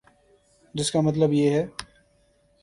جس 0.73 0.91
کا 0.91 1.01
مطلب 1.01 1.33
یہ 1.33 1.49
ہے۔ 1.49 1.65